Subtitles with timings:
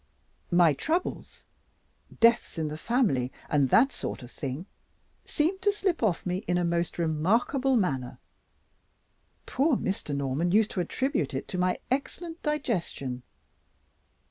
[0.49, 1.45] My troubles
[2.19, 4.65] deaths in the family, and that sort of thing
[5.27, 8.17] seem to slip off me in a most remarkable manner.
[9.45, 10.15] Poor Mr.
[10.15, 13.21] Norman used to attribute it to my excellent digestion.